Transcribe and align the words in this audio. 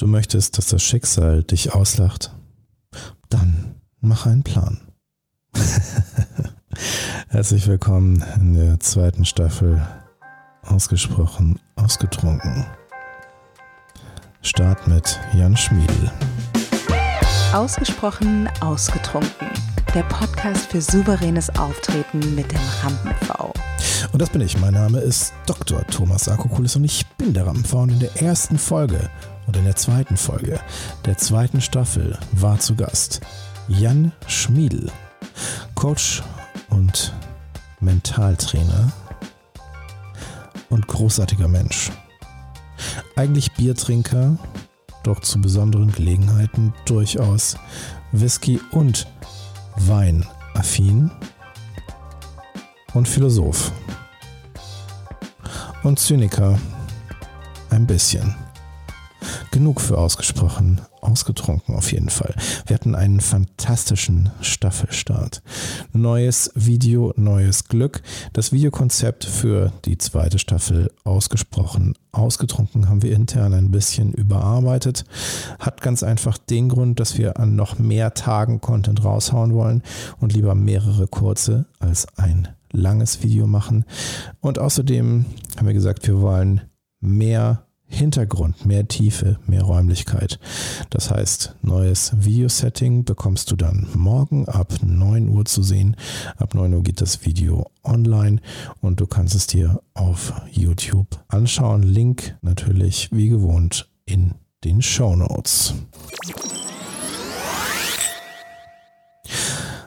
Du 0.00 0.06
möchtest, 0.06 0.56
dass 0.56 0.68
das 0.68 0.82
Schicksal 0.82 1.42
dich 1.42 1.74
auslacht? 1.74 2.34
Dann 3.28 3.74
mach 4.00 4.24
einen 4.24 4.42
Plan. 4.42 4.80
Herzlich 7.28 7.66
willkommen 7.66 8.24
in 8.36 8.54
der 8.54 8.80
zweiten 8.80 9.26
Staffel 9.26 9.86
Ausgesprochen 10.62 11.60
Ausgetrunken. 11.76 12.64
Start 14.40 14.88
mit 14.88 15.20
Jan 15.34 15.54
Schmiedl. 15.54 16.10
Ausgesprochen 17.52 18.48
Ausgetrunken. 18.62 19.48
Der 19.94 20.04
Podcast 20.04 20.70
für 20.70 20.80
souveränes 20.80 21.50
Auftreten 21.58 22.34
mit 22.34 22.50
dem 22.50 22.60
Rampen-V. 22.82 23.52
Und 24.12 24.22
das 24.22 24.30
bin 24.30 24.40
ich. 24.40 24.58
Mein 24.58 24.72
Name 24.72 25.00
ist 25.00 25.34
Dr. 25.44 25.86
Thomas 25.88 26.26
Akokulis 26.26 26.74
und 26.76 26.84
ich 26.84 27.06
bin 27.18 27.34
der 27.34 27.46
Rampen-V. 27.46 27.82
Und 27.82 27.90
in 27.90 27.98
der 27.98 28.22
ersten 28.22 28.56
Folge 28.56 29.10
und 29.50 29.56
in 29.56 29.64
der 29.64 29.74
zweiten 29.74 30.16
Folge 30.16 30.60
der 31.06 31.18
zweiten 31.18 31.60
Staffel 31.60 32.16
war 32.30 32.60
zu 32.60 32.76
Gast 32.76 33.20
Jan 33.66 34.12
Schmiedl, 34.28 34.92
Coach 35.74 36.22
und 36.68 37.12
Mentaltrainer 37.80 38.92
und 40.68 40.86
großartiger 40.86 41.48
Mensch. 41.48 41.90
Eigentlich 43.16 43.50
Biertrinker, 43.54 44.38
doch 45.02 45.18
zu 45.18 45.40
besonderen 45.40 45.90
Gelegenheiten 45.90 46.72
durchaus 46.84 47.56
Whisky 48.12 48.60
und 48.70 49.08
Wein 49.74 50.24
affin 50.54 51.10
und 52.94 53.08
Philosoph 53.08 53.72
und 55.82 55.98
Zyniker 55.98 56.56
ein 57.70 57.84
bisschen. 57.84 58.36
Genug 59.52 59.80
für 59.80 59.98
ausgesprochen, 59.98 60.80
ausgetrunken 61.00 61.74
auf 61.74 61.90
jeden 61.90 62.08
Fall. 62.08 62.34
Wir 62.66 62.74
hatten 62.74 62.94
einen 62.94 63.20
fantastischen 63.20 64.30
Staffelstart. 64.40 65.42
Neues 65.92 66.52
Video, 66.54 67.12
neues 67.16 67.64
Glück. 67.64 68.00
Das 68.32 68.52
Videokonzept 68.52 69.24
für 69.24 69.72
die 69.84 69.98
zweite 69.98 70.38
Staffel 70.38 70.92
ausgesprochen, 71.02 71.94
ausgetrunken 72.12 72.88
haben 72.88 73.02
wir 73.02 73.12
intern 73.12 73.52
ein 73.52 73.72
bisschen 73.72 74.12
überarbeitet. 74.12 75.04
Hat 75.58 75.80
ganz 75.80 76.04
einfach 76.04 76.38
den 76.38 76.68
Grund, 76.68 77.00
dass 77.00 77.18
wir 77.18 77.38
an 77.38 77.56
noch 77.56 77.76
mehr 77.80 78.14
Tagen 78.14 78.60
Content 78.60 79.02
raushauen 79.02 79.52
wollen 79.54 79.82
und 80.20 80.32
lieber 80.32 80.54
mehrere 80.54 81.08
kurze 81.08 81.66
als 81.80 82.06
ein 82.16 82.46
langes 82.70 83.24
Video 83.24 83.48
machen. 83.48 83.84
Und 84.40 84.60
außerdem 84.60 85.24
haben 85.56 85.66
wir 85.66 85.74
gesagt, 85.74 86.06
wir 86.06 86.20
wollen 86.20 86.60
mehr 87.00 87.66
Hintergrund, 87.90 88.64
mehr 88.64 88.88
Tiefe, 88.88 89.38
mehr 89.46 89.62
Räumlichkeit. 89.62 90.38
Das 90.88 91.10
heißt, 91.10 91.56
neues 91.62 92.12
Video-Setting 92.16 93.04
bekommst 93.04 93.50
du 93.50 93.56
dann 93.56 93.88
morgen 93.94 94.48
ab 94.48 94.72
9 94.82 95.28
Uhr 95.28 95.44
zu 95.44 95.62
sehen. 95.62 95.96
Ab 96.36 96.54
9 96.54 96.72
Uhr 96.72 96.82
geht 96.82 97.00
das 97.00 97.26
Video 97.26 97.70
online 97.82 98.40
und 98.80 99.00
du 99.00 99.06
kannst 99.06 99.34
es 99.34 99.46
dir 99.46 99.82
auf 99.92 100.32
YouTube 100.50 101.22
anschauen. 101.28 101.82
Link 101.82 102.36
natürlich 102.40 103.10
wie 103.12 103.28
gewohnt 103.28 103.90
in 104.06 104.34
den 104.64 104.82
Show 104.82 105.16
Notes. 105.16 105.74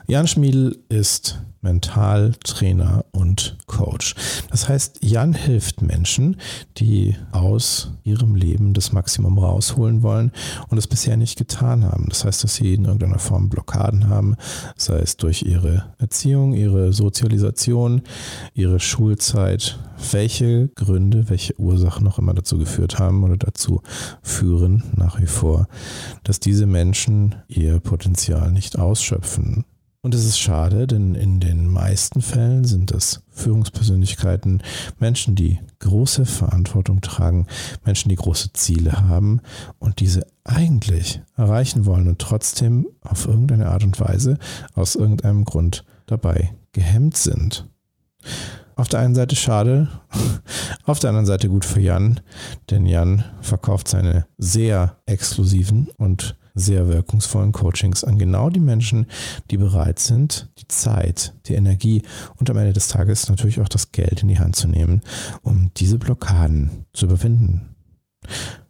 Jan 0.06 0.26
Schmiedl 0.26 0.76
ist 0.90 1.40
Mentaltrainer 1.62 3.06
und 3.12 3.56
Coach. 3.66 4.14
Das 4.50 4.68
heißt, 4.68 4.98
Jan 5.00 5.32
hilft 5.32 5.80
Menschen, 5.80 6.36
die 6.76 7.16
aus 7.32 7.92
ihrem 8.02 8.34
Leben 8.34 8.74
das 8.74 8.92
Maximum 8.92 9.38
rausholen 9.38 10.02
wollen 10.02 10.30
und 10.68 10.76
es 10.76 10.86
bisher 10.86 11.16
nicht 11.16 11.38
getan 11.38 11.84
haben. 11.84 12.04
Das 12.10 12.26
heißt, 12.26 12.44
dass 12.44 12.56
sie 12.56 12.74
in 12.74 12.84
irgendeiner 12.84 13.18
Form 13.18 13.48
Blockaden 13.48 14.10
haben, 14.10 14.36
sei 14.76 14.98
es 14.98 15.16
durch 15.16 15.40
ihre 15.40 15.94
Erziehung, 15.96 16.52
ihre 16.52 16.92
Sozialisation, 16.92 18.02
ihre 18.52 18.80
Schulzeit, 18.80 19.78
welche 20.12 20.68
Gründe, 20.74 21.30
welche 21.30 21.58
Ursachen 21.58 22.04
noch 22.04 22.18
immer 22.18 22.34
dazu 22.34 22.58
geführt 22.58 22.98
haben 22.98 23.24
oder 23.24 23.38
dazu 23.38 23.80
führen 24.22 24.82
nach 24.96 25.18
wie 25.18 25.26
vor, 25.26 25.66
dass 26.24 26.40
diese 26.40 26.66
Menschen 26.66 27.36
ihr 27.48 27.80
Potenzial 27.80 28.52
nicht 28.52 28.78
ausschöpfen. 28.78 29.64
Und 30.04 30.14
es 30.14 30.26
ist 30.26 30.38
schade, 30.38 30.86
denn 30.86 31.14
in 31.14 31.40
den 31.40 31.66
meisten 31.66 32.20
Fällen 32.20 32.66
sind 32.66 32.92
es 32.92 33.22
Führungspersönlichkeiten, 33.30 34.62
Menschen, 34.98 35.34
die 35.34 35.60
große 35.78 36.26
Verantwortung 36.26 37.00
tragen, 37.00 37.46
Menschen, 37.86 38.10
die 38.10 38.16
große 38.16 38.52
Ziele 38.52 39.08
haben 39.08 39.40
und 39.78 40.00
diese 40.00 40.26
eigentlich 40.44 41.22
erreichen 41.38 41.86
wollen 41.86 42.06
und 42.06 42.18
trotzdem 42.18 42.86
auf 43.00 43.26
irgendeine 43.26 43.70
Art 43.70 43.82
und 43.82 43.98
Weise 43.98 44.36
aus 44.74 44.94
irgendeinem 44.94 45.46
Grund 45.46 45.86
dabei 46.04 46.54
gehemmt 46.72 47.16
sind. 47.16 47.66
Auf 48.76 48.90
der 48.90 49.00
einen 49.00 49.14
Seite 49.14 49.36
schade, 49.36 49.88
auf 50.84 50.98
der 50.98 51.08
anderen 51.08 51.24
Seite 51.24 51.48
gut 51.48 51.64
für 51.64 51.80
Jan, 51.80 52.20
denn 52.68 52.84
Jan 52.84 53.24
verkauft 53.40 53.88
seine 53.88 54.26
sehr 54.36 54.98
exklusiven 55.06 55.88
und 55.96 56.36
sehr 56.54 56.88
wirkungsvollen 56.88 57.52
Coachings 57.52 58.04
an 58.04 58.18
genau 58.18 58.48
die 58.48 58.60
Menschen, 58.60 59.06
die 59.50 59.56
bereit 59.56 59.98
sind, 59.98 60.48
die 60.58 60.68
Zeit, 60.68 61.34
die 61.46 61.54
Energie 61.54 62.02
und 62.36 62.48
am 62.48 62.56
Ende 62.56 62.72
des 62.72 62.88
Tages 62.88 63.28
natürlich 63.28 63.60
auch 63.60 63.68
das 63.68 63.92
Geld 63.92 64.22
in 64.22 64.28
die 64.28 64.38
Hand 64.38 64.56
zu 64.56 64.68
nehmen, 64.68 65.02
um 65.42 65.70
diese 65.76 65.98
Blockaden 65.98 66.86
zu 66.92 67.06
überwinden. 67.06 67.74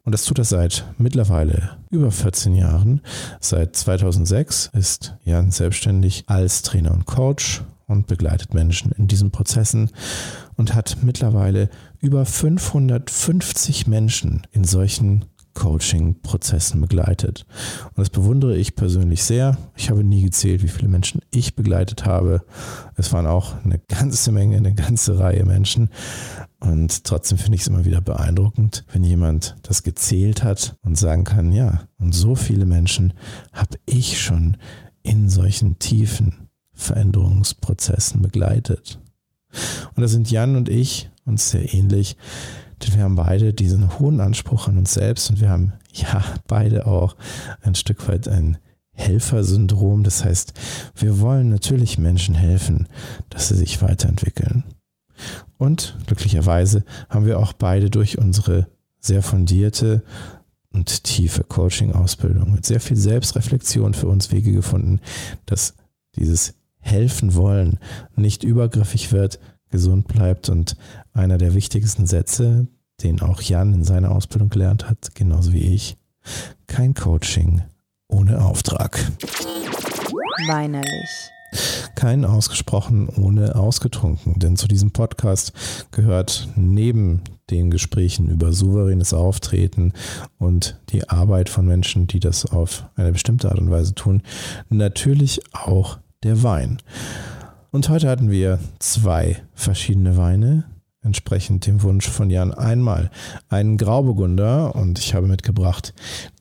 Und 0.03 0.13
das 0.13 0.25
tut 0.25 0.39
er 0.39 0.45
seit 0.45 0.85
mittlerweile 0.99 1.79
über 1.91 2.11
14 2.11 2.55
Jahren. 2.55 3.01
Seit 3.41 3.77
2006 3.77 4.71
ist 4.75 5.17
Jan 5.25 5.51
selbstständig 5.51 6.25
als 6.27 6.63
Trainer 6.63 6.93
und 6.93 7.07
Coach 7.07 7.63
und 7.87 8.07
begleitet 8.07 8.55
Menschen 8.55 8.93
in 8.93 9.07
diesen 9.07 9.31
Prozessen 9.31 9.91
und 10.57 10.75
hat 10.75 10.99
mittlerweile 11.03 11.71
über 12.01 12.25
550 12.27 13.87
Menschen 13.87 14.47
in 14.53 14.65
solchen 14.65 15.25
Coaching-Prozessen 15.55 16.81
begleitet. 16.81 17.47
Und 17.89 17.99
das 17.99 18.11
bewundere 18.11 18.57
ich 18.57 18.75
persönlich 18.75 19.23
sehr. 19.23 19.57
Ich 19.77 19.91
habe 19.91 20.05
nie 20.05 20.23
gezählt, 20.23 20.63
wie 20.63 20.69
viele 20.69 20.89
Menschen 20.89 21.21
ich 21.31 21.55
begleitet 21.55 22.05
habe. 22.05 22.43
Es 22.97 23.13
waren 23.13 23.27
auch 23.27 23.55
eine 23.65 23.79
ganze 23.89 24.33
Menge, 24.33 24.57
eine 24.57 24.75
ganze 24.75 25.19
Reihe 25.19 25.45
Menschen. 25.45 25.91
Und 26.61 27.05
trotzdem 27.05 27.39
finde 27.39 27.57
ich 27.57 27.63
es 27.63 27.69
immer 27.69 27.85
wieder 27.85 28.01
beeindruckend, 28.01 28.85
wenn 28.93 29.05
jemand 29.05 29.57
das 29.63 29.83
gezählt 29.83 30.43
hat 30.43 30.77
und 30.83 30.99
sagen 30.99 31.25
kann, 31.25 31.53
ja, 31.53 31.83
und 31.99 32.15
so 32.15 32.35
viele 32.35 32.67
Menschen 32.67 33.13
habe 33.53 33.79
ich 33.87 34.21
schon 34.21 34.57
in 35.03 35.29
solchen 35.29 35.79
tiefen 35.79 36.49
Veränderungsprozessen 36.73 38.23
begleitet. 38.23 38.99
Und 39.95 40.01
da 40.03 40.09
sind 40.09 40.31
Jan 40.31 40.57
und 40.57 40.69
ich 40.69 41.11
uns 41.25 41.51
sehr 41.51 41.73
ähnlich. 41.73 42.17
Denn 42.83 42.95
wir 42.95 43.03
haben 43.03 43.17
beide 43.17 43.53
diesen 43.53 43.99
hohen 43.99 44.21
Anspruch 44.21 44.69
an 44.69 44.79
uns 44.79 44.95
selbst 44.95 45.31
und 45.31 45.41
wir 45.41 45.51
haben 45.51 45.73
ja 45.93 46.23
beide 46.47 46.87
auch 46.87 47.17
ein 47.63 47.75
Stück 47.75 48.09
weit 48.09 48.29
ein 48.29 48.59
Helfersyndrom. 48.93 50.05
Das 50.05 50.25
heißt, 50.25 50.55
wir 50.95 51.21
wollen 51.21 51.49
natürlich 51.49 51.99
Menschen 51.99 52.35
helfen, 52.35 52.89
dass 53.31 53.49
sie 53.49 53.57
sich 53.57 53.83
weiterentwickeln. 53.83 54.65
Und 55.59 55.97
glücklicherweise 56.07 56.85
haben 57.09 57.27
wir 57.27 57.39
auch 57.39 57.53
beide 57.53 57.91
durch 57.91 58.19
unsere 58.19 58.67
sehr 59.01 59.23
fundierte 59.23 60.03
und 60.73 61.05
tiefe 61.05 61.45
Coaching-Ausbildung 61.45 62.53
mit 62.53 62.67
sehr 62.67 62.81
viel 62.81 62.97
Selbstreflexion 62.97 63.95
für 63.95 64.09
uns 64.09 64.33
Wege 64.33 64.53
gefunden, 64.53 65.01
dass 65.47 65.75
dieses 66.17 66.55
Helfen 66.81 67.35
wollen 67.35 67.79
nicht 68.17 68.45
übergriffig 68.45 69.13
wird, 69.13 69.39
gesund 69.75 70.07
bleibt 70.07 70.49
und 70.49 70.77
einer 71.13 71.37
der 71.37 71.53
wichtigsten 71.53 72.07
Sätze, 72.07 72.69
den 73.03 73.21
auch 73.21 73.43
Jan 73.43 73.75
in 73.75 73.83
seiner 73.83 74.13
Ausbildung 74.13 74.49
gelernt 74.49 74.89
hat, 74.89 75.17
genauso 75.17 75.53
wie 75.53 75.75
ich, 75.75 75.97
kein 76.69 76.95
Coaching 76.95 77.61
ohne 78.07 78.45
Auftrag. 78.45 78.99
Weinerlich. 80.47 81.31
Kein 81.97 82.25
ausgesprochen 82.25 83.09
ohne 83.09 83.57
ausgetrunken, 83.57 84.39
denn 84.39 84.57
zu 84.57 84.69
diesem 84.69 84.93
Podcast 84.93 85.53
gehört 85.91 86.49
neben 86.55 87.23
den 87.51 87.73
Gesprächen 87.73 88.29
über 88.29 88.53
souveränes 88.53 89.13
Auftreten 89.13 89.93
und 90.39 90.81
die 90.91 91.09
Arbeit 91.09 91.49
von 91.49 91.67
Menschen, 91.67 92.07
die 92.07 92.21
das 92.21 92.47
auf 92.47 92.85
eine 92.95 93.11
bestimmte 93.11 93.51
Art 93.51 93.59
und 93.59 93.71
Weise 93.71 93.95
tun, 93.95 94.23
natürlich 94.69 95.41
auch 95.53 95.99
der 96.23 96.45
Wein. 96.45 96.79
Und 97.75 97.89
heute 97.89 98.09
hatten 98.09 98.31
wir 98.31 98.61
zwei 98.79 99.43
verschiedene 99.53 100.17
Weine, 100.17 100.63
entsprechend 101.03 101.67
dem 101.67 101.83
Wunsch 101.83 102.09
von 102.09 102.31
Jan 102.31 102.55
einmal. 102.55 103.11
Einen 103.49 103.79
Grauburgunder 103.79 104.77
und 104.77 105.01
ich 105.01 105.13
habe 105.13 105.27
mitgebracht 105.27 105.93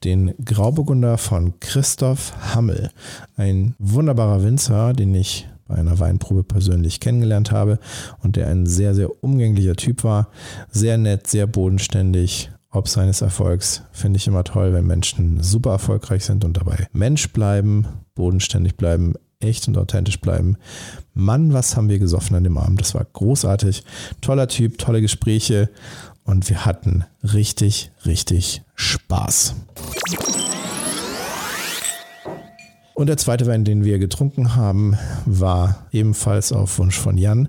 den 0.04 0.32
Grauburgunder 0.44 1.18
von 1.18 1.58
Christoph 1.58 2.54
Hammel, 2.54 2.92
ein 3.34 3.74
wunderbarer 3.80 4.44
Winzer, 4.44 4.92
den 4.92 5.12
ich 5.12 5.48
bei 5.66 5.74
einer 5.74 5.98
Weinprobe 5.98 6.44
persönlich 6.44 7.00
kennengelernt 7.00 7.50
habe 7.50 7.80
und 8.22 8.36
der 8.36 8.46
ein 8.46 8.66
sehr, 8.66 8.94
sehr 8.94 9.24
umgänglicher 9.24 9.74
Typ 9.74 10.04
war, 10.04 10.28
sehr 10.70 10.98
nett, 10.98 11.26
sehr 11.26 11.48
bodenständig, 11.48 12.52
ob 12.70 12.88
seines 12.88 13.22
Erfolgs. 13.22 13.82
Finde 13.90 14.18
ich 14.18 14.28
immer 14.28 14.44
toll, 14.44 14.72
wenn 14.72 14.86
Menschen 14.86 15.42
super 15.42 15.72
erfolgreich 15.72 16.24
sind 16.24 16.44
und 16.44 16.56
dabei 16.56 16.86
Mensch 16.92 17.32
bleiben, 17.32 17.88
bodenständig 18.14 18.76
bleiben, 18.76 19.14
echt 19.40 19.68
und 19.68 19.76
authentisch 19.78 20.20
bleiben. 20.20 20.56
Mann, 21.14 21.52
was 21.52 21.76
haben 21.76 21.88
wir 21.88 21.98
gesoffen 21.98 22.36
an 22.36 22.44
dem 22.44 22.58
Abend? 22.58 22.80
Das 22.80 22.94
war 22.94 23.04
großartig. 23.04 23.84
Toller 24.20 24.48
Typ, 24.48 24.78
tolle 24.78 25.00
Gespräche 25.00 25.70
und 26.24 26.48
wir 26.48 26.64
hatten 26.64 27.04
richtig, 27.22 27.90
richtig 28.06 28.62
Spaß. 28.74 29.54
Und 32.94 33.08
der 33.08 33.16
zweite 33.16 33.46
Wein, 33.46 33.64
den 33.64 33.84
wir 33.84 33.98
getrunken 33.98 34.54
haben, 34.54 34.96
war 35.26 35.86
ebenfalls 35.90 36.52
auf 36.52 36.78
Wunsch 36.78 36.96
von 36.96 37.18
Jan 37.18 37.48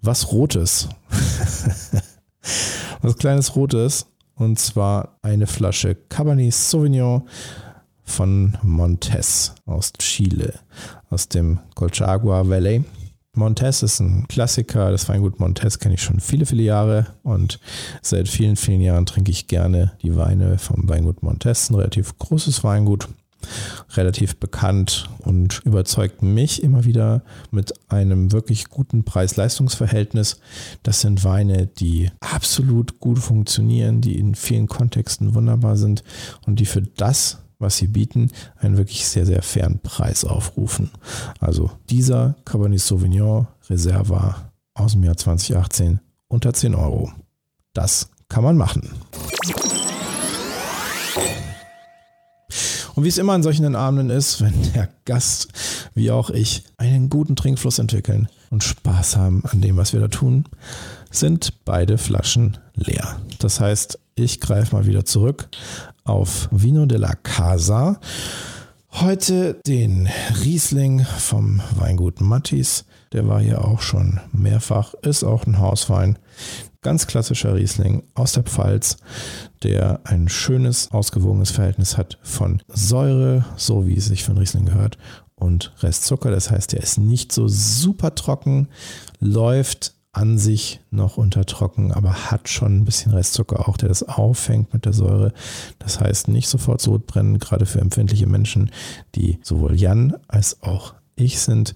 was 0.00 0.32
Rotes. 0.32 0.88
was 3.02 3.16
kleines 3.16 3.56
Rotes. 3.56 4.06
Und 4.36 4.58
zwar 4.58 5.18
eine 5.22 5.46
Flasche 5.46 5.94
Cabernet 5.94 6.52
Sauvignon 6.52 7.28
von 8.04 8.56
Montes 8.62 9.54
aus 9.64 9.92
Chile, 9.98 10.60
aus 11.10 11.28
dem 11.28 11.60
Colchagua 11.74 12.48
Valley. 12.48 12.84
Montes 13.34 13.82
ist 13.82 14.00
ein 14.00 14.26
Klassiker. 14.28 14.90
Das 14.90 15.08
Weingut 15.08 15.40
Montes 15.40 15.78
kenne 15.78 15.94
ich 15.94 16.02
schon 16.02 16.20
viele, 16.20 16.46
viele 16.46 16.62
Jahre 16.62 17.06
und 17.22 17.60
seit 18.02 18.28
vielen, 18.28 18.56
vielen 18.56 18.80
Jahren 18.80 19.06
trinke 19.06 19.30
ich 19.30 19.46
gerne 19.46 19.92
die 20.02 20.16
Weine 20.16 20.58
vom 20.58 20.88
Weingut 20.88 21.22
Montes. 21.22 21.70
Ein 21.70 21.76
relativ 21.76 22.16
großes 22.18 22.64
Weingut 22.64 23.08
relativ 23.94 24.36
bekannt 24.36 25.08
und 25.20 25.60
überzeugt 25.64 26.22
mich 26.22 26.62
immer 26.62 26.84
wieder 26.84 27.22
mit 27.50 27.74
einem 27.88 28.32
wirklich 28.32 28.68
guten 28.68 29.04
Preis-Leistungs-Verhältnis. 29.04 30.40
Das 30.82 31.00
sind 31.00 31.24
Weine, 31.24 31.66
die 31.66 32.10
absolut 32.20 32.98
gut 32.98 33.18
funktionieren, 33.18 34.00
die 34.00 34.18
in 34.18 34.34
vielen 34.34 34.66
Kontexten 34.66 35.34
wunderbar 35.34 35.76
sind 35.76 36.02
und 36.46 36.58
die 36.60 36.66
für 36.66 36.82
das, 36.82 37.38
was 37.58 37.76
sie 37.76 37.86
bieten, 37.86 38.30
einen 38.58 38.76
wirklich 38.76 39.06
sehr, 39.06 39.26
sehr 39.26 39.42
fairen 39.42 39.78
Preis 39.80 40.24
aufrufen. 40.24 40.90
Also 41.40 41.70
dieser 41.90 42.36
Cabernet 42.44 42.80
Sauvignon 42.80 43.46
Reserva 43.68 44.52
aus 44.74 44.92
dem 44.92 45.04
Jahr 45.04 45.16
2018 45.16 46.00
unter 46.28 46.52
10 46.52 46.74
Euro. 46.74 47.12
Das 47.72 48.10
kann 48.28 48.44
man 48.44 48.56
machen. 48.56 48.90
Und 52.94 53.04
wie 53.04 53.08
es 53.08 53.18
immer 53.18 53.34
an 53.34 53.42
solchen 53.42 53.76
Abenden 53.76 54.08
ist, 54.08 54.40
wenn 54.40 54.54
der 54.72 54.88
Gast 55.04 55.48
wie 55.94 56.10
auch 56.10 56.30
ich 56.30 56.64
einen 56.76 57.10
guten 57.10 57.36
Trinkfluss 57.36 57.78
entwickeln 57.78 58.28
und 58.50 58.64
Spaß 58.64 59.16
haben 59.16 59.44
an 59.44 59.60
dem, 59.60 59.76
was 59.76 59.92
wir 59.92 60.00
da 60.00 60.08
tun, 60.08 60.44
sind 61.10 61.64
beide 61.64 61.98
Flaschen 61.98 62.58
leer. 62.74 63.20
Das 63.38 63.60
heißt, 63.60 63.98
ich 64.14 64.40
greife 64.40 64.74
mal 64.74 64.86
wieder 64.86 65.04
zurück 65.04 65.48
auf 66.06 66.48
Vino 66.50 66.86
de 66.86 66.98
la 66.98 67.14
Casa. 67.14 67.98
Heute 68.92 69.60
den 69.66 70.08
Riesling 70.42 71.04
vom 71.04 71.60
Weingut 71.74 72.20
Mattis. 72.20 72.86
Der 73.12 73.28
war 73.28 73.40
hier 73.40 73.64
auch 73.64 73.80
schon 73.80 74.20
mehrfach, 74.32 74.94
ist 75.02 75.24
auch 75.24 75.46
ein 75.46 75.58
Hauswein. 75.58 76.18
Ganz 76.80 77.06
klassischer 77.06 77.54
Riesling 77.54 78.04
aus 78.14 78.32
der 78.32 78.44
Pfalz, 78.44 78.96
der 79.62 80.00
ein 80.04 80.28
schönes, 80.28 80.90
ausgewogenes 80.92 81.50
Verhältnis 81.50 81.98
hat 81.98 82.18
von 82.22 82.62
Säure, 82.68 83.44
so 83.56 83.86
wie 83.86 83.96
es 83.96 84.06
sich 84.06 84.22
von 84.24 84.38
Riesling 84.38 84.66
gehört, 84.66 84.96
und 85.34 85.74
Restzucker. 85.80 86.30
Das 86.30 86.50
heißt, 86.50 86.72
der 86.72 86.80
ist 86.80 86.98
nicht 86.98 87.32
so 87.32 87.48
super 87.48 88.14
trocken, 88.14 88.68
läuft 89.18 89.95
an 90.16 90.38
sich 90.38 90.80
noch 90.90 91.18
unter 91.18 91.44
trocken, 91.44 91.92
aber 91.92 92.30
hat 92.30 92.48
schon 92.48 92.78
ein 92.78 92.84
bisschen 92.86 93.12
Restzucker 93.12 93.68
auch, 93.68 93.76
der 93.76 93.90
das 93.90 94.02
auffängt 94.02 94.72
mit 94.72 94.86
der 94.86 94.94
Säure. 94.94 95.34
Das 95.78 96.00
heißt, 96.00 96.28
nicht 96.28 96.48
sofort 96.48 96.80
Sodbrennen, 96.80 97.38
gerade 97.38 97.66
für 97.66 97.80
empfindliche 97.80 98.26
Menschen, 98.26 98.70
die 99.14 99.38
sowohl 99.42 99.76
Jan 99.76 100.16
als 100.26 100.62
auch 100.62 100.94
ich 101.16 101.40
sind. 101.40 101.74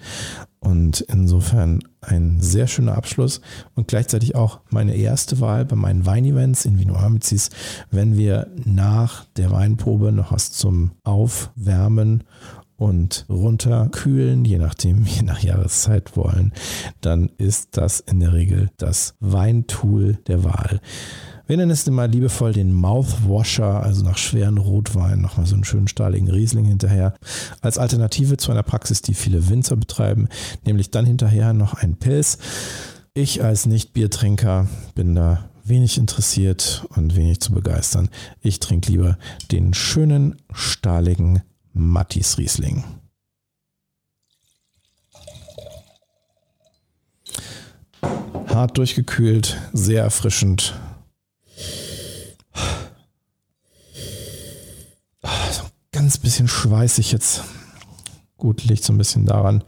Und 0.58 1.00
insofern 1.02 1.80
ein 2.00 2.40
sehr 2.40 2.66
schöner 2.66 2.96
Abschluss 2.96 3.42
und 3.74 3.88
gleichzeitig 3.88 4.34
auch 4.34 4.60
meine 4.70 4.94
erste 4.94 5.40
Wahl 5.40 5.66
bei 5.66 5.76
meinen 5.76 6.06
Weinevents 6.06 6.64
in 6.64 6.78
Vino 6.78 6.96
Amicis, 6.96 7.50
wenn 7.90 8.16
wir 8.16 8.46
nach 8.64 9.26
der 9.36 9.50
Weinprobe 9.50 10.12
noch 10.12 10.32
was 10.32 10.52
zum 10.52 10.92
Aufwärmen 11.02 12.24
und 12.80 13.26
runterkühlen, 13.28 14.44
je 14.46 14.56
nachdem, 14.56 15.04
je 15.04 15.22
nach 15.22 15.40
Jahreszeit 15.40 16.16
wollen, 16.16 16.52
dann 17.02 17.30
ist 17.36 17.76
das 17.76 18.00
in 18.00 18.20
der 18.20 18.32
Regel 18.32 18.70
das 18.78 19.14
Weintool 19.20 20.18
der 20.26 20.44
Wahl. 20.44 20.80
Wir 21.46 21.56
nennen 21.56 21.72
es 21.72 21.86
immer 21.86 22.08
liebevoll 22.08 22.52
den 22.52 22.72
Mouthwasher, 22.72 23.82
also 23.82 24.02
nach 24.02 24.16
schweren 24.16 24.56
Rotwein 24.56 25.20
nochmal 25.20 25.46
so 25.46 25.56
einen 25.56 25.64
schönen 25.64 25.88
stahligen 25.88 26.30
Riesling 26.30 26.64
hinterher. 26.64 27.14
Als 27.60 27.76
Alternative 27.76 28.36
zu 28.36 28.50
einer 28.50 28.62
Praxis, 28.62 29.02
die 29.02 29.14
viele 29.14 29.48
Winzer 29.48 29.76
betreiben, 29.76 30.28
nämlich 30.64 30.90
dann 30.90 31.04
hinterher 31.04 31.52
noch 31.52 31.74
ein 31.74 31.96
Pilz. 31.96 32.38
Ich 33.14 33.42
als 33.42 33.66
Nicht-Biertrinker 33.66 34.68
bin 34.94 35.14
da 35.16 35.50
wenig 35.64 35.98
interessiert 35.98 36.86
und 36.94 37.16
wenig 37.16 37.40
zu 37.40 37.52
begeistern. 37.52 38.08
Ich 38.40 38.60
trinke 38.60 38.90
lieber 38.90 39.18
den 39.50 39.74
schönen, 39.74 40.36
stahligen 40.52 41.42
Mattis 41.72 42.38
Riesling. 42.38 42.84
Hart 48.48 48.76
durchgekühlt, 48.78 49.56
sehr 49.72 50.02
erfrischend, 50.02 50.74
ganz 56.10 56.18
bisschen 56.18 56.48
schweißig 56.48 57.12
jetzt. 57.12 57.44
Gut, 58.36 58.64
liegt 58.64 58.82
so 58.82 58.92
ein 58.92 58.98
bisschen 58.98 59.26
daran, 59.26 59.62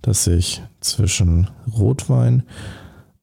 dass 0.00 0.26
ich 0.26 0.62
zwischen 0.80 1.50
Rotwein 1.70 2.44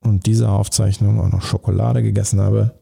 und 0.01 0.25
dieser 0.27 0.51
Aufzeichnung 0.51 1.19
auch 1.19 1.29
noch 1.29 1.41
Schokolade 1.41 2.03
gegessen 2.03 2.41
habe. 2.41 2.79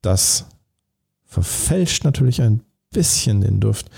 Das 0.00 0.44
verfälscht 1.32 2.04
natürlich 2.04 2.42
ein 2.42 2.62
bisschen 2.90 3.40
den 3.40 3.58
Duft. 3.58 3.90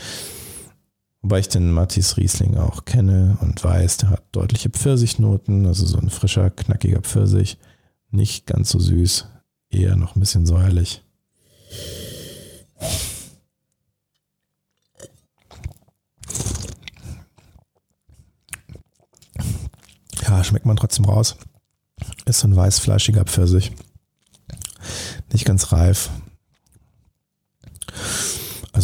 Wobei 1.20 1.40
ich 1.40 1.48
den 1.48 1.72
Mattis 1.72 2.16
Riesling 2.16 2.56
auch 2.56 2.84
kenne 2.84 3.36
und 3.40 3.62
weiß, 3.64 3.96
der 3.96 4.10
hat 4.10 4.22
deutliche 4.30 4.70
Pfirsichnoten, 4.70 5.66
also 5.66 5.84
so 5.84 5.98
ein 5.98 6.10
frischer, 6.10 6.50
knackiger 6.50 7.00
Pfirsich. 7.00 7.58
Nicht 8.10 8.46
ganz 8.46 8.70
so 8.70 8.78
süß, 8.78 9.26
eher 9.68 9.96
noch 9.96 10.14
ein 10.14 10.20
bisschen 10.20 10.46
säuerlich. 10.46 11.02
Ja, 20.22 20.44
schmeckt 20.44 20.66
man 20.66 20.76
trotzdem 20.76 21.06
raus. 21.06 21.36
Ist 22.26 22.40
so 22.40 22.48
ein 22.48 22.54
weißfleischiger 22.54 23.24
Pfirsich. 23.24 23.72
Nicht 25.32 25.44
ganz 25.44 25.72
reif. 25.72 26.10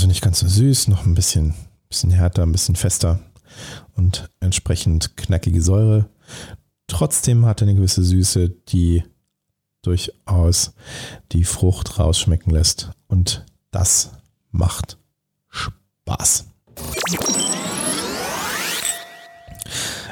Also 0.01 0.09
nicht 0.09 0.23
ganz 0.23 0.41
so 0.41 0.49
süß, 0.49 0.89
noch 0.89 1.05
ein 1.05 1.13
bisschen, 1.13 1.53
bisschen 1.91 2.09
härter, 2.09 2.45
ein 2.45 2.53
bisschen 2.53 2.75
fester 2.75 3.21
und 3.97 4.31
entsprechend 4.41 5.15
knackige 5.19 5.61
Säure. 5.61 6.09
Trotzdem 6.87 7.45
hat 7.45 7.61
er 7.61 7.69
eine 7.69 7.77
gewisse 7.77 8.03
Süße, 8.03 8.49
die 8.49 9.05
durchaus 9.83 10.73
die 11.33 11.45
Frucht 11.45 11.99
rausschmecken 11.99 12.51
lässt. 12.51 12.93
Und 13.09 13.45
das 13.73 14.13
macht 14.51 14.97
Spaß. 15.51 16.47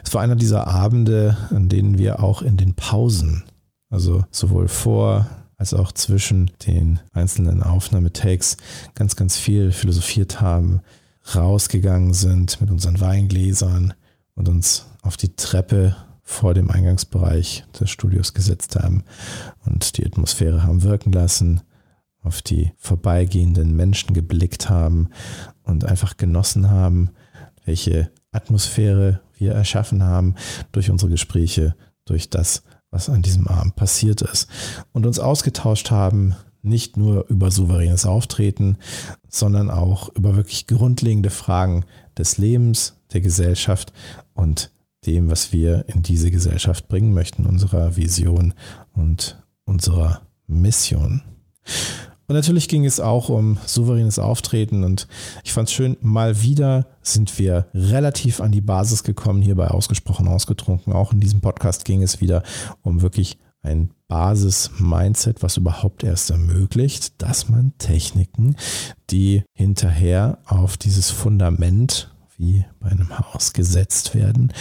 Es 0.05 0.13
war 0.13 0.21
einer 0.21 0.37
dieser 0.37 0.67
Abende, 0.67 1.35
an 1.49 1.71
denen 1.71 1.97
wir 1.97 2.23
auch 2.23 2.43
in 2.43 2.59
den 2.59 2.75
Pausen, 2.75 3.45
also 3.89 4.23
sowohl 4.33 4.69
vor 4.69 5.31
als 5.59 5.75
auch 5.75 5.93
zwischen 5.93 6.51
den 6.67 7.01
einzelnen 7.13 7.63
Aufnahmetakes, 7.63 8.57
ganz, 8.95 9.17
ganz 9.17 9.37
viel 9.37 9.73
philosophiert 9.73 10.41
haben, 10.41 10.81
rausgegangen 11.35 12.15
sind 12.15 12.61
mit 12.61 12.71
unseren 12.71 13.01
Weingläsern 13.01 13.93
und 14.35 14.49
uns 14.49 14.87
auf 15.03 15.17
die 15.17 15.35
Treppe 15.35 15.97
vor 16.23 16.55
dem 16.55 16.71
Eingangsbereich 16.71 17.65
des 17.79 17.91
Studios 17.91 18.35
gesetzt 18.35 18.77
haben 18.77 19.03
und 19.67 19.97
die 19.99 20.07
Atmosphäre 20.07 20.63
haben 20.63 20.83
wirken 20.83 21.13
lassen, 21.13 21.63
auf 22.23 22.41
die 22.43 22.73
vorbeigehenden 22.77 23.75
Menschen 23.75 24.15
geblickt 24.15 24.71
haben 24.71 25.09
und 25.63 25.85
einfach 25.85 26.17
genossen 26.17 26.71
haben, 26.71 27.11
welche 27.65 28.11
Atmosphäre 28.31 29.21
wir 29.37 29.53
erschaffen 29.53 30.03
haben 30.03 30.35
durch 30.73 30.91
unsere 30.91 31.11
Gespräche, 31.11 31.75
durch 32.05 32.31
das, 32.31 32.63
was 32.91 33.09
an 33.09 33.23
diesem 33.23 33.47
Abend 33.49 33.77
passiert 33.77 34.23
ist 34.23 34.49
und 34.93 35.07
uns 35.07 35.19
ausgetauscht 35.19 35.91
haben, 35.91 36.35
nicht 36.63 36.97
nur 36.97 37.27
über 37.29 37.51
souveränes 37.51 38.07
Auftreten, 38.07 38.79
sondern 39.29 39.71
auch 39.71 40.09
über 40.15 40.37
wirklich 40.37 40.67
grundlegende 40.67 41.31
Fragen 41.31 41.85
des 42.17 42.39
Lebens, 42.39 42.95
der 43.13 43.21
Gesellschaft 43.21 43.93
und 44.35 44.71
dem, 45.07 45.31
was 45.31 45.53
wir 45.53 45.85
in 45.89 46.03
diese 46.03 46.31
Gesellschaft 46.31 46.89
bringen 46.89 47.15
möchten, 47.15 47.47
unserer 47.47 47.97
Vision 47.97 48.55
und 48.95 49.43
unserer 49.65 50.23
Mission. 50.47 51.23
Und 52.29 52.35
natürlich 52.35 52.69
ging 52.69 52.85
es 52.85 53.01
auch 53.01 53.31
um 53.31 53.57
souveränes 53.65 54.19
Auftreten 54.19 54.85
und 54.85 55.09
ich 55.45 55.53
fand 55.55 55.69
es 55.69 55.75
schön, 55.75 55.97
mal 56.03 56.43
wieder 56.43 56.87
sind 57.01 57.39
wir 57.39 57.69
relativ 57.73 58.43
an 58.43 58.53
die 58.53 58.61
Basis 58.61 59.03
gekommen, 59.03 59.41
hierbei 59.41 59.69
ausgesprochen 59.69 60.29
ausgetrunken. 60.29 60.93
Auch 60.93 61.13
in 61.13 61.21
diesem 61.21 61.41
Podcast 61.41 61.87
ging 61.87 62.03
es 62.03 62.21
wieder 62.21 62.43
um 62.83 63.01
wirklich 63.01 63.39
ein 63.63 63.95
Basis-Mindset, 64.09 65.43
was 65.43 65.57
überhaupt 65.57 66.05
erst 66.05 66.31
ermöglicht, 66.31 67.21
dass 67.23 67.49
man 67.49 67.73
Techniken, 67.79 68.57
die 69.09 69.43
hinterher 69.55 70.39
auf 70.45 70.77
dieses 70.77 71.11
Fundament 71.11 72.15
wie 72.37 72.67
bei 72.79 72.91
einem 72.91 73.19
Haus 73.19 73.55
gesetzt 73.55 74.15
werden, 74.15 74.53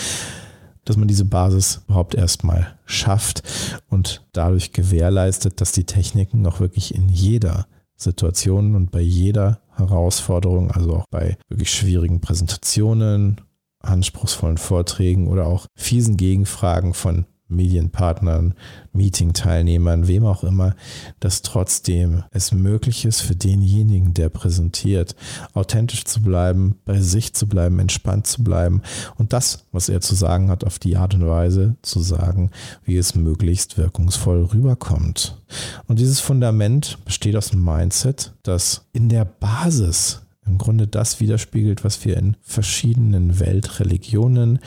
dass 0.88 0.98
man 0.98 1.08
diese 1.08 1.26
Basis 1.26 1.82
überhaupt 1.86 2.16
erstmal 2.16 2.78
schafft 2.86 3.44
und 3.90 4.26
dadurch 4.32 4.72
gewährleistet, 4.72 5.60
dass 5.62 5.72
die 5.72 5.84
Techniken 5.84 6.46
auch 6.46 6.60
wirklich 6.60 6.96
in 6.96 7.10
jeder 7.10 7.68
Situation 7.96 8.76
und 8.76 8.92
bei 8.92 9.02
jeder 9.02 9.60
Herausforderung, 9.76 10.72
also 10.72 10.96
auch 10.96 11.06
bei 11.10 11.38
wirklich 11.50 11.72
schwierigen 11.72 12.22
Präsentationen, 12.22 13.42
anspruchsvollen 13.80 14.58
Vorträgen 14.58 15.28
oder 15.28 15.46
auch 15.48 15.68
fiesen 15.76 16.18
Gegenfragen 16.18 16.94
von 16.94 17.26
Medienpartnern, 17.50 18.54
Meeting-Teilnehmern, 18.94 20.08
wem 20.08 20.26
auch 20.26 20.44
immer, 20.44 20.76
dass 21.20 21.42
trotzdem 21.42 22.24
es 22.32 22.52
möglich 22.52 23.06
ist 23.06 23.22
für 23.22 23.36
denjenigen, 23.36 24.14
der 24.14 24.30
präsentiert, 24.30 25.16
authentisch 25.54 26.04
zu 26.06 26.22
bleiben, 26.22 26.76
bei 26.86 27.00
sich 27.00 27.34
zu 27.34 27.48
bleiben, 27.48 27.80
entspannt 27.80 28.28
zu 28.28 28.44
bleiben 28.44 28.82
und 29.18 29.34
das, 29.34 29.66
was 29.72 29.90
er 29.90 30.02
zu 30.02 30.16
sagen 30.16 30.50
hat, 30.50 30.64
auf 30.64 30.80
die 30.80 30.98
Art 30.98 31.14
und 31.14 31.26
Weise 31.26 31.78
zu 31.82 32.02
sagen, 32.02 32.52
wie 32.84 32.98
es 32.98 33.16
möglichst 33.16 33.78
wirkungsvoll 33.78 34.44
rüberkommt. 34.44 35.42
Und 35.88 36.00
dieses 36.00 36.20
Fundament 36.20 36.98
besteht 37.06 37.36
aus 37.36 37.52
einem 37.52 37.64
Mindset, 37.64 38.34
das 38.44 38.86
in 38.94 39.10
der 39.10 39.26
Basis 39.26 40.22
im 40.48 40.58
Grunde 40.58 40.88
das 40.88 41.20
widerspiegelt, 41.20 41.84
was 41.84 42.04
wir 42.06 42.18
in 42.18 42.38
verschiedenen 42.42 43.40
Weltreligionen, 43.40 44.60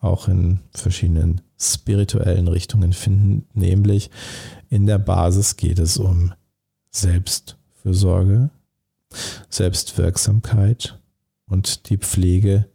auch 0.00 0.28
in 0.28 0.60
verschiedenen 0.72 1.42
spirituellen 1.58 2.48
Richtungen 2.48 2.92
finden, 2.92 3.46
nämlich 3.54 4.10
in 4.68 4.86
der 4.86 4.98
Basis 4.98 5.56
geht 5.56 5.78
es 5.78 5.96
um 5.96 6.32
Selbstfürsorge, 6.90 8.50
Selbstwirksamkeit 9.48 10.98
und 11.46 11.88
die 11.88 11.98
Pflege 11.98 12.68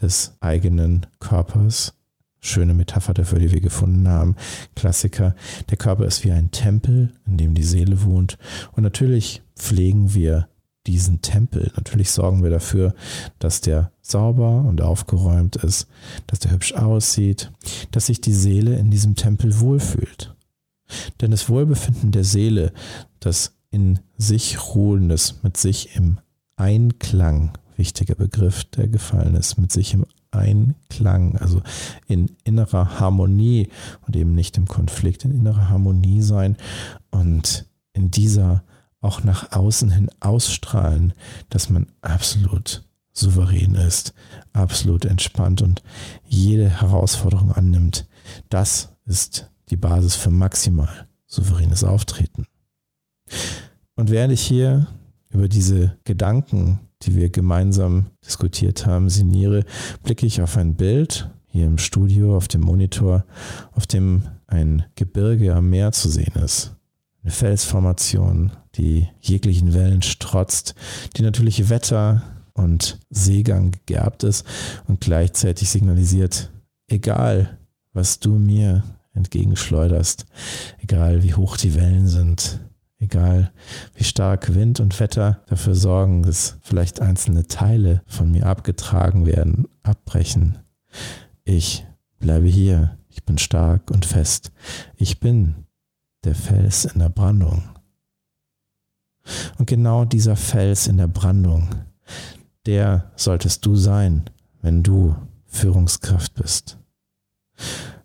des 0.00 0.36
eigenen 0.40 1.06
Körpers. 1.18 1.94
Schöne 2.40 2.74
Metapher 2.74 3.14
dafür, 3.14 3.38
die 3.38 3.52
wir 3.52 3.60
gefunden 3.60 4.08
haben. 4.08 4.34
Klassiker. 4.74 5.36
Der 5.70 5.76
Körper 5.76 6.06
ist 6.06 6.24
wie 6.24 6.32
ein 6.32 6.50
Tempel, 6.50 7.12
in 7.24 7.36
dem 7.36 7.54
die 7.54 7.62
Seele 7.62 8.02
wohnt. 8.02 8.36
Und 8.72 8.82
natürlich 8.82 9.42
pflegen 9.56 10.12
wir 10.14 10.48
diesen 10.86 11.22
Tempel. 11.22 11.70
Natürlich 11.76 12.10
sorgen 12.10 12.42
wir 12.42 12.50
dafür, 12.50 12.94
dass 13.38 13.60
der 13.60 13.92
sauber 14.00 14.64
und 14.66 14.80
aufgeräumt 14.80 15.56
ist, 15.56 15.86
dass 16.26 16.40
der 16.40 16.52
hübsch 16.52 16.74
aussieht, 16.74 17.52
dass 17.90 18.06
sich 18.06 18.20
die 18.20 18.32
Seele 18.32 18.76
in 18.76 18.90
diesem 18.90 19.14
Tempel 19.14 19.60
wohlfühlt. 19.60 20.34
Denn 21.20 21.30
das 21.30 21.48
Wohlbefinden 21.48 22.10
der 22.10 22.24
Seele, 22.24 22.72
das 23.20 23.54
in 23.70 24.00
sich 24.18 24.74
ruhendes, 24.74 25.42
mit 25.42 25.56
sich 25.56 25.96
im 25.96 26.18
Einklang, 26.56 27.52
wichtiger 27.76 28.14
Begriff, 28.14 28.64
der 28.64 28.88
gefallen 28.88 29.34
ist, 29.34 29.58
mit 29.58 29.72
sich 29.72 29.94
im 29.94 30.04
Einklang, 30.30 31.36
also 31.36 31.62
in 32.06 32.32
innerer 32.44 32.98
Harmonie 32.98 33.68
und 34.06 34.16
eben 34.16 34.34
nicht 34.34 34.56
im 34.56 34.66
Konflikt, 34.66 35.24
in 35.24 35.32
innerer 35.32 35.68
Harmonie 35.68 36.22
sein 36.22 36.56
und 37.10 37.66
in 37.92 38.10
dieser 38.10 38.64
auch 39.02 39.22
nach 39.24 39.52
außen 39.52 39.90
hin 39.90 40.10
ausstrahlen, 40.20 41.12
dass 41.50 41.68
man 41.68 41.86
absolut 42.00 42.82
souverän 43.12 43.74
ist, 43.74 44.14
absolut 44.54 45.04
entspannt 45.04 45.60
und 45.60 45.82
jede 46.26 46.68
Herausforderung 46.68 47.52
annimmt. 47.52 48.06
Das 48.48 48.94
ist 49.04 49.50
die 49.68 49.76
Basis 49.76 50.16
für 50.16 50.30
maximal 50.30 51.06
souveränes 51.26 51.84
Auftreten. 51.84 52.46
Und 53.96 54.10
während 54.10 54.32
ich 54.32 54.42
hier 54.42 54.86
über 55.28 55.48
diese 55.48 55.98
Gedanken, 56.04 56.80
die 57.02 57.14
wir 57.14 57.28
gemeinsam 57.28 58.06
diskutiert 58.24 58.86
haben, 58.86 59.10
sinniere, 59.10 59.64
blicke 60.02 60.24
ich 60.24 60.40
auf 60.40 60.56
ein 60.56 60.76
Bild 60.76 61.28
hier 61.48 61.66
im 61.66 61.78
Studio, 61.78 62.36
auf 62.36 62.48
dem 62.48 62.62
Monitor, 62.62 63.24
auf 63.72 63.86
dem 63.86 64.22
ein 64.46 64.84
Gebirge 64.94 65.54
am 65.54 65.68
Meer 65.68 65.92
zu 65.92 66.08
sehen 66.08 66.34
ist 66.42 66.74
eine 67.22 67.30
Felsformation, 67.30 68.52
die 68.76 69.08
jeglichen 69.20 69.74
Wellen 69.74 70.02
strotzt, 70.02 70.74
die 71.16 71.22
natürliche 71.22 71.68
Wetter 71.68 72.22
und 72.54 72.98
Seegang 73.10 73.72
gegerbt 73.72 74.24
ist 74.24 74.46
und 74.86 75.00
gleichzeitig 75.00 75.70
signalisiert, 75.70 76.50
egal 76.88 77.58
was 77.92 78.20
du 78.20 78.34
mir 78.34 78.82
entgegenschleuderst, 79.14 80.26
egal 80.78 81.22
wie 81.22 81.34
hoch 81.34 81.56
die 81.56 81.74
Wellen 81.74 82.08
sind, 82.08 82.60
egal 82.98 83.52
wie 83.94 84.04
stark 84.04 84.54
Wind 84.54 84.80
und 84.80 84.98
Wetter 85.00 85.42
dafür 85.46 85.74
sorgen, 85.74 86.22
dass 86.22 86.56
vielleicht 86.62 87.00
einzelne 87.00 87.46
Teile 87.46 88.02
von 88.06 88.30
mir 88.30 88.46
abgetragen 88.46 89.26
werden, 89.26 89.68
abbrechen. 89.82 90.58
Ich 91.44 91.84
bleibe 92.18 92.46
hier, 92.46 92.96
ich 93.08 93.24
bin 93.24 93.38
stark 93.38 93.90
und 93.90 94.06
fest. 94.06 94.52
Ich 94.96 95.20
bin 95.20 95.66
der 96.24 96.34
Fels 96.34 96.84
in 96.84 97.00
der 97.00 97.08
Brandung. 97.08 97.62
Und 99.58 99.66
genau 99.66 100.04
dieser 100.04 100.36
Fels 100.36 100.86
in 100.86 100.96
der 100.96 101.08
Brandung, 101.08 101.68
der 102.66 103.10
solltest 103.16 103.64
du 103.66 103.76
sein, 103.76 104.24
wenn 104.60 104.82
du 104.82 105.16
Führungskraft 105.46 106.34
bist. 106.34 106.78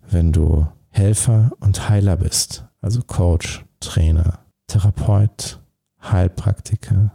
Wenn 0.10 0.32
du 0.32 0.68
Helfer 0.90 1.52
und 1.60 1.90
Heiler 1.90 2.18
bist, 2.18 2.66
also 2.82 3.02
Coach, 3.02 3.66
Trainer, 3.80 4.40
Therapeut, 4.68 5.60
Heilpraktiker, 6.02 7.12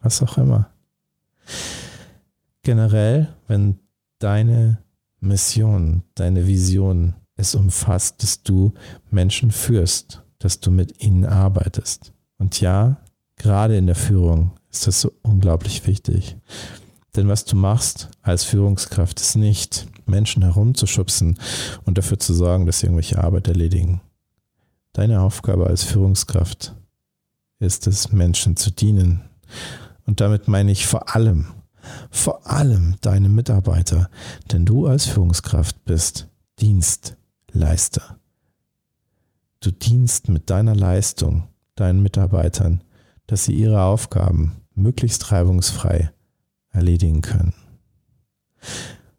was 0.00 0.22
auch 0.22 0.38
immer. 0.38 0.70
Generell, 2.62 3.34
wenn 3.48 3.78
deine 4.18 4.78
Mission, 5.20 6.02
deine 6.14 6.46
Vision 6.46 7.14
es 7.36 7.54
umfasst, 7.54 8.22
dass 8.22 8.42
du 8.42 8.72
Menschen 9.10 9.50
führst, 9.50 10.22
dass 10.38 10.60
du 10.60 10.70
mit 10.70 11.02
ihnen 11.02 11.24
arbeitest. 11.24 12.12
Und 12.38 12.60
ja, 12.60 12.98
gerade 13.42 13.76
in 13.76 13.86
der 13.86 13.96
Führung 13.96 14.52
ist 14.70 14.86
das 14.86 15.00
so 15.00 15.12
unglaublich 15.22 15.86
wichtig. 15.86 16.36
Denn 17.14 17.28
was 17.28 17.44
du 17.44 17.56
machst 17.56 18.08
als 18.22 18.44
Führungskraft 18.44 19.20
ist 19.20 19.36
nicht, 19.36 19.86
Menschen 20.06 20.42
herumzuschubsen 20.42 21.38
und 21.84 21.98
dafür 21.98 22.18
zu 22.18 22.32
sorgen, 22.32 22.64
dass 22.64 22.80
sie 22.80 22.86
irgendwelche 22.86 23.22
Arbeit 23.22 23.48
erledigen. 23.48 24.00
Deine 24.94 25.20
Aufgabe 25.20 25.66
als 25.66 25.82
Führungskraft 25.82 26.74
ist 27.58 27.86
es, 27.86 28.12
Menschen 28.12 28.56
zu 28.56 28.70
dienen. 28.70 29.22
Und 30.06 30.20
damit 30.20 30.48
meine 30.48 30.72
ich 30.72 30.86
vor 30.86 31.14
allem, 31.14 31.46
vor 32.10 32.46
allem 32.50 32.96
deine 33.00 33.28
Mitarbeiter, 33.28 34.08
denn 34.50 34.64
du 34.64 34.86
als 34.86 35.06
Führungskraft 35.06 35.84
bist 35.84 36.28
Dienst, 36.60 37.16
Leister. 37.52 38.18
Du 39.60 39.70
dienst 39.70 40.28
mit 40.28 40.50
deiner 40.50 40.74
Leistung 40.74 41.44
deinen 41.74 42.02
Mitarbeitern, 42.02 42.82
dass 43.26 43.44
sie 43.44 43.52
ihre 43.52 43.82
Aufgaben 43.82 44.56
möglichst 44.74 45.32
reibungsfrei 45.32 46.10
erledigen 46.70 47.20
können. 47.20 47.54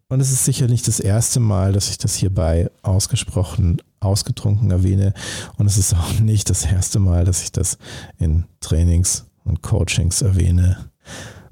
Und 0.08 0.20
es 0.20 0.30
ist 0.30 0.44
sicher 0.44 0.68
nicht 0.68 0.86
das 0.86 1.00
erste 1.00 1.40
Mal, 1.40 1.72
dass 1.72 1.90
ich 1.90 1.98
das 1.98 2.14
hierbei 2.14 2.70
ausgesprochen, 2.82 3.80
ausgetrunken 4.00 4.70
erwähne. 4.70 5.14
Und 5.56 5.66
es 5.66 5.78
ist 5.78 5.94
auch 5.94 6.12
nicht 6.20 6.50
das 6.50 6.64
erste 6.64 6.98
Mal, 6.98 7.24
dass 7.24 7.42
ich 7.42 7.52
das 7.52 7.78
in 8.18 8.44
Trainings 8.60 9.26
und 9.44 9.62
Coachings 9.62 10.22
erwähne. 10.22 10.90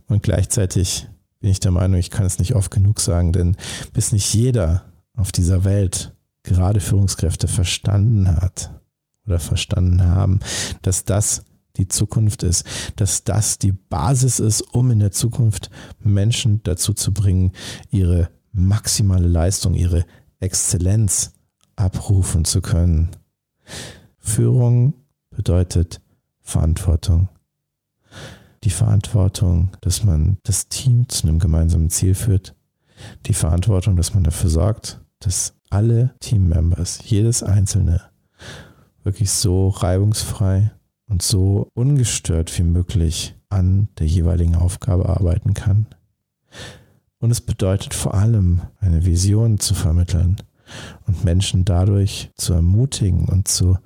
Und 0.07 0.23
gleichzeitig 0.23 1.09
bin 1.41 1.51
ich 1.51 1.61
der 1.61 1.73
Meinung, 1.73 1.99
ich 1.99 2.11
kann 2.11 2.27
es 2.27 2.39
nicht 2.39 2.55
oft 2.55 2.71
genug 2.71 3.01
sagen, 3.01 3.33
denn 3.33 3.57
bis 3.93 4.13
nicht 4.13 4.33
jeder 4.33 4.85
auf 5.17 5.33
dieser 5.33 5.65
Welt 5.65 6.15
gerade 6.43 6.81
Führungskräfte 6.81 7.49
verstanden 7.49 8.29
hat 8.29 8.71
oder 9.27 9.39
verstanden 9.39 10.05
haben, 10.05 10.41
dass 10.83 11.05
das 11.05 11.45
die 11.77 11.89
Zukunft 11.89 12.43
ist, 12.43 12.67
dass 12.97 13.25
das 13.25 13.59
die 13.59 13.73
Basis 13.73 14.39
ist, 14.39 14.61
um 14.61 14.91
in 14.91 14.99
der 14.99 15.13
Zukunft 15.13 15.71
Menschen 16.01 16.63
dazu 16.63 16.93
zu 16.93 17.13
bringen, 17.13 17.53
ihre 17.91 18.29
maximale 18.53 19.29
Leistung, 19.29 19.75
ihre 19.75 20.05
Exzellenz 20.41 21.33
abrufen 21.77 22.45
zu 22.45 22.61
können. 22.61 23.11
Führung 24.19 24.95
bedeutet 25.31 26.01
Verantwortung. 26.41 27.29
Die 28.65 28.71
Verantwortung, 28.71 29.71
dass 29.81 30.05
man 30.05 30.39
das 30.45 30.69
Team 30.69 31.09
zu 31.09 31.27
einem 31.27 31.39
gemeinsamen 31.39 31.91
Ziel 31.91 32.15
führt. 32.15 32.55
Die 33.27 33.35
Verantwortung, 33.35 33.97
dass 33.97 34.15
man 34.15 34.23
dafür 34.23 34.51
sorgt, 34.51 35.01
dass 35.19 35.55
alle 35.71 36.15
Teammembers, 36.21 37.01
jedes 37.05 37.43
einzelne, 37.43 38.03
wirklich 39.03 39.31
so 39.31 39.69
reibungsfrei 39.69 40.73
und 41.13 41.21
so 41.21 41.69
ungestört 41.75 42.59
wie 42.59 42.63
möglich 42.63 43.35
an 43.51 43.89
der 43.99 44.07
jeweiligen 44.07 44.55
Aufgabe 44.55 45.11
arbeiten 45.11 45.53
kann. 45.53 45.87
Und 47.19 47.31
es 47.31 47.43
bedeutet 47.43 47.93
vor 47.93 48.15
allem, 48.15 48.63
eine 48.81 49.05
Vision 49.05 49.61
zu 49.61 49.75
vermitteln 49.75 50.39
und 51.07 51.23
Menschen 51.23 51.67
dadurch 51.67 52.31
zu 52.37 52.55
ermutigen 52.55 53.29
und 53.29 53.47
zu, 53.47 53.77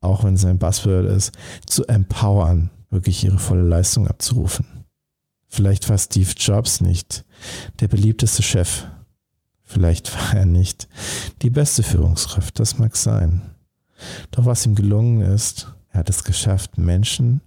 auch 0.00 0.24
wenn 0.24 0.34
es 0.34 0.44
ein 0.44 0.58
Buzzword 0.58 1.06
ist, 1.06 1.30
zu 1.66 1.86
empowern, 1.86 2.70
wirklich 2.90 3.22
ihre 3.22 3.38
volle 3.38 3.62
Leistung 3.62 4.08
abzurufen. 4.08 4.66
Vielleicht 5.46 5.88
war 5.88 5.98
Steve 5.98 6.32
Jobs 6.36 6.80
nicht 6.80 7.24
der 7.78 7.86
beliebteste 7.86 8.42
Chef. 8.42 8.86
Vielleicht 9.62 10.12
war 10.12 10.40
er 10.40 10.46
nicht 10.46 10.88
die 11.42 11.50
beste 11.50 11.84
Führungskraft, 11.84 12.58
das 12.58 12.76
mag 12.76 12.96
sein. 12.96 13.40
Doch 14.32 14.46
was 14.46 14.66
ihm 14.66 14.74
gelungen 14.74 15.20
ist, 15.20 15.72
er 15.92 16.00
hat 16.00 16.10
es 16.10 16.24
geschafft, 16.24 16.78
Menschen 16.78 17.40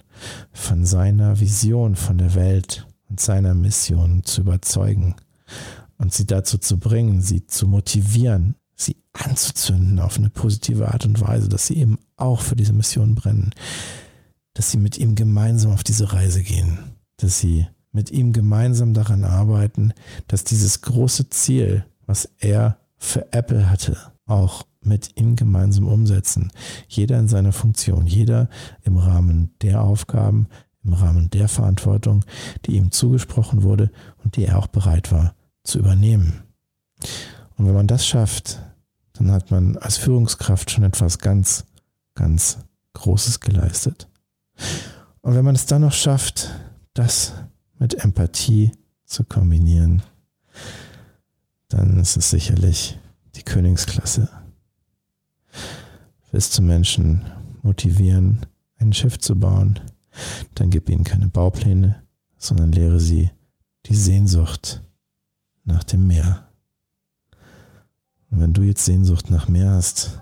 von 0.52 0.86
seiner 0.86 1.40
Vision 1.40 1.96
von 1.96 2.18
der 2.18 2.36
Welt 2.36 2.88
und 3.10 3.20
seiner 3.20 3.54
Mission 3.54 4.24
zu 4.24 4.42
überzeugen 4.42 5.16
und 5.98 6.14
sie 6.14 6.26
dazu 6.26 6.58
zu 6.58 6.78
bringen, 6.78 7.22
sie 7.22 7.46
zu 7.48 7.68
motivieren, 7.68 8.56
sie 8.76 8.98
anzuzünden 9.14 10.00
auf 10.00 10.18
eine 10.18 10.30
positive 10.30 10.92
Art 10.92 11.06
und 11.06 11.22
Weise, 11.22 11.48
dass 11.48 11.68
sie 11.68 11.78
eben 11.78 12.00
auch 12.18 12.42
für 12.42 12.56
diese 12.56 12.74
Mission 12.74 13.16
brennen, 13.16 13.52
dass 14.54 14.72
sie 14.72 14.78
mit 14.78 14.98
ihm 14.98 15.16
gemeinsam 15.16 15.72
auf 15.72 15.84
diese 15.84 16.12
Reise 16.14 16.44
gehen, 16.44 16.80
dass 17.18 17.40
sie 17.40 17.68
mit 17.92 18.12
ihm 18.12 18.34
gemeinsam 18.34 18.94
daran 18.94 19.24
arbeiten, 19.24 19.94
dass 20.28 20.44
dieses 20.44 20.82
große 20.82 21.30
Ziel, 21.30 21.86
was 22.06 22.28
er 22.40 22.78
für 22.98 23.32
Apple 23.32 23.70
hatte, 23.70 23.98
auch 24.26 24.66
mit 24.82 25.20
ihm 25.20 25.36
gemeinsam 25.36 25.88
umsetzen. 25.88 26.52
Jeder 26.88 27.20
in 27.20 27.28
seiner 27.28 27.52
Funktion, 27.52 28.08
jeder 28.08 28.50
im 28.84 28.98
Rahmen 28.98 29.54
der 29.62 29.82
Aufgaben, 29.82 30.48
im 30.84 30.94
Rahmen 30.94 31.30
der 31.30 31.48
Verantwortung, 31.48 32.26
die 32.66 32.76
ihm 32.76 32.92
zugesprochen 32.92 33.64
wurde 33.64 33.92
und 34.24 34.36
die 34.36 34.46
er 34.46 34.60
auch 34.60 34.68
bereit 34.68 35.12
war 35.12 35.36
zu 35.64 35.80
übernehmen. 35.80 36.44
Und 37.58 37.68
wenn 37.68 37.74
man 37.74 37.88
das 37.88 38.06
schafft, 38.06 38.62
dann 39.14 39.32
hat 39.32 39.52
man 39.52 39.78
als 39.78 39.98
Führungskraft 39.98 40.72
schon 40.72 40.84
etwas 40.84 41.20
ganz, 41.20 41.66
ganz 42.16 42.60
Großes 42.94 43.40
geleistet. 43.40 44.08
Und 45.22 45.36
wenn 45.36 45.46
man 45.46 45.56
es 45.56 45.66
dann 45.66 45.82
noch 45.82 45.94
schafft, 45.94 46.50
das 46.94 47.34
mit 47.80 48.04
Empathie 48.04 48.72
zu 49.06 49.24
kombinieren, 49.24 50.04
dann 51.70 52.00
ist 52.00 52.18
es 52.18 52.30
sicherlich 52.30 53.00
die 53.36 53.44
Königsklasse. 53.44 54.30
Willst 56.32 56.58
du 56.58 56.62
Menschen 56.62 57.22
motivieren, 57.62 58.46
ein 58.80 58.94
Schiff 58.94 59.20
zu 59.20 59.40
bauen, 59.40 59.80
dann 60.56 60.70
gib 60.70 60.90
ihnen 60.90 61.04
keine 61.04 61.28
Baupläne, 61.28 62.04
sondern 62.38 62.72
lehre 62.72 63.00
sie 63.00 63.32
die 63.86 63.96
Sehnsucht 63.96 64.82
nach 65.64 65.84
dem 65.84 66.08
Meer. 66.08 66.48
Und 68.30 68.42
wenn 68.42 68.54
du 68.54 68.64
jetzt 68.64 68.86
Sehnsucht 68.86 69.30
nach 69.30 69.48
Meer 69.48 69.72
hast, 69.72 70.20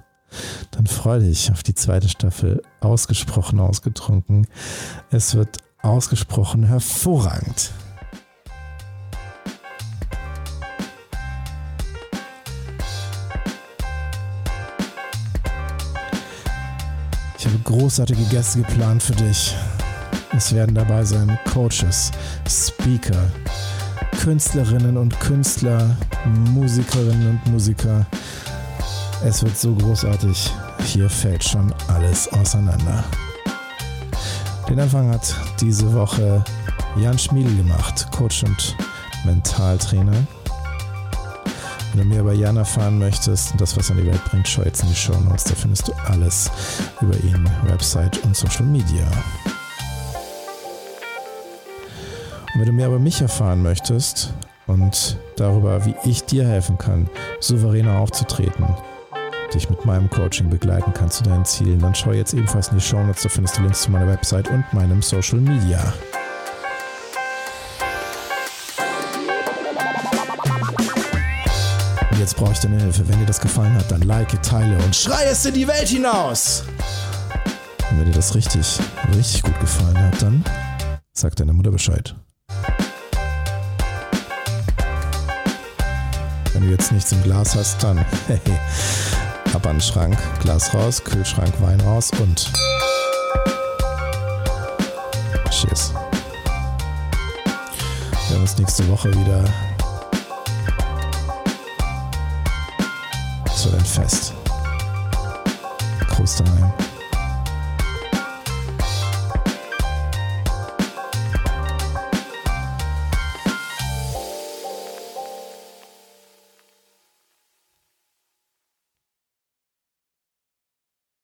dann 0.71 0.87
freu 0.87 1.19
dich 1.19 1.51
auf 1.51 1.63
die 1.63 1.75
zweite 1.75 2.09
Staffel 2.09 2.61
ausgesprochen 2.79 3.59
ausgetrunken. 3.59 4.47
Es 5.09 5.35
wird 5.35 5.57
ausgesprochen 5.81 6.63
hervorragend. 6.63 7.71
Ich 17.41 17.48
habe 17.48 17.57
großartige 17.63 18.24
Gäste 18.25 18.62
geplant 18.62 19.01
für 19.01 19.15
dich. 19.15 19.55
Es 20.38 20.53
werden 20.53 20.75
dabei 20.75 21.03
sein 21.03 21.39
Coaches, 21.51 22.12
Speaker, 22.48 23.31
Künstlerinnen 24.21 24.95
und 24.95 25.19
Künstler, 25.19 25.98
Musikerinnen 26.53 27.29
und 27.29 27.51
Musiker. 27.51 28.05
Es 29.25 29.42
wird 29.42 29.57
so 29.57 29.74
großartig. 29.74 30.53
Hier 30.85 31.09
fällt 31.09 31.44
schon 31.44 31.74
alles 31.87 32.31
auseinander. 32.31 33.03
Den 34.70 34.79
Anfang 34.79 35.09
hat 35.09 35.35
diese 35.59 35.92
Woche 35.94 36.44
Jan 36.96 37.18
Schmiedel 37.18 37.57
gemacht, 37.57 38.05
Coach 38.11 38.44
und 38.44 38.77
Mentaltrainer. 39.25 40.27
Wenn 41.93 42.03
du 42.03 42.07
mehr 42.07 42.21
über 42.21 42.31
Jan 42.31 42.55
erfahren 42.55 42.99
möchtest 42.99 43.51
und 43.51 43.59
das, 43.59 43.75
was 43.75 43.89
er 43.89 43.97
an 43.97 44.01
die 44.01 44.07
Welt 44.07 44.23
bringt, 44.25 44.47
schau 44.47 44.63
jetzt 44.63 44.81
in 44.81 44.89
die 44.89 44.95
Show 44.95 45.19
Notes. 45.27 45.43
Da 45.43 45.55
findest 45.55 45.89
du 45.89 45.93
alles 46.07 46.49
über 47.01 47.15
ihn, 47.17 47.49
Website 47.67 48.23
und 48.23 48.35
Social 48.35 48.65
Media. 48.65 49.05
Und 52.53 52.59
wenn 52.59 52.65
du 52.65 52.71
mehr 52.71 52.87
über 52.87 52.99
mich 52.99 53.21
erfahren 53.21 53.61
möchtest 53.61 54.33
und 54.67 55.17
darüber, 55.35 55.85
wie 55.85 55.95
ich 56.05 56.23
dir 56.23 56.47
helfen 56.47 56.77
kann, 56.77 57.09
souveräner 57.41 57.99
aufzutreten, 57.99 58.65
dich 59.53 59.69
mit 59.69 59.83
meinem 59.83 60.09
Coaching 60.09 60.49
begleiten 60.49 60.93
kann 60.93 61.11
zu 61.11 61.23
deinen 61.23 61.43
Zielen, 61.43 61.79
dann 61.79 61.93
schau 61.93 62.13
jetzt 62.13 62.33
ebenfalls 62.33 62.69
in 62.69 62.75
die 62.75 62.83
Show 62.83 63.03
Notes. 63.03 63.23
Da 63.23 63.29
findest 63.29 63.57
du 63.57 63.63
Links 63.63 63.81
zu 63.81 63.91
meiner 63.91 64.07
Website 64.07 64.49
und 64.49 64.63
meinem 64.71 65.01
Social 65.01 65.39
Media. 65.39 65.93
Jetzt 72.22 72.38
brauche 72.38 72.51
ich 72.51 72.60
deine 72.60 72.79
Hilfe. 72.79 73.07
Wenn 73.07 73.20
dir 73.20 73.25
das 73.25 73.42
gefallen 73.42 73.74
hat, 73.74 73.92
dann 73.92 74.01
like, 74.03 74.42
teile 74.44 74.77
und 74.84 74.96
schrei 74.96 75.25
es 75.25 75.44
in 75.44 75.55
die 75.55 75.68
Welt 75.68 75.88
hinaus. 75.88 76.64
Und 77.90 78.00
wenn 78.00 78.05
dir 78.05 78.12
das 78.12 78.36
richtig, 78.36 78.79
richtig 79.16 79.42
gut 79.42 79.60
gefallen 79.60 79.98
hat, 79.98 80.22
dann 80.22 80.44
sag 81.14 81.36
deiner 81.36 81.53
Mutter 81.53 81.72
Bescheid. 81.72 82.16
Wenn 86.53 86.62
du 86.62 86.70
jetzt 86.70 86.92
nichts 86.92 87.12
im 87.12 87.24
Glas 87.24 87.55
hast, 87.55 87.84
dann 87.84 88.05
hey, 88.27 88.40
Ab 89.53 89.66
an 89.66 89.77
den 89.77 89.81
Schrank, 89.81 90.18
Glas 90.42 90.74
raus, 90.74 91.03
Kühlschrank, 91.03 91.53
Wein 91.60 91.81
raus 91.81 92.12
und 92.22 92.51
Cheers. 95.50 95.92
Wir 98.12 98.29
hören 98.29 98.42
uns 98.42 98.57
nächste 98.57 98.88
Woche 98.88 99.12
wieder. 99.14 99.44
Ein 103.63 103.85
Fest. 103.85 104.33
Groß 106.09 106.37
daheim. 106.37 106.90